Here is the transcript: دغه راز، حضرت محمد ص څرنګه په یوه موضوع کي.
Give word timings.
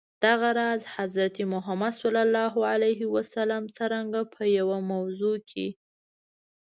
دغه 0.23 0.49
راز، 0.59 0.81
حضرت 0.95 1.35
محمد 1.53 1.93
ص 2.01 2.01
څرنګه 3.77 4.21
په 4.33 4.43
یوه 4.57 4.77
موضوع 4.91 5.37
کي. 5.49 5.67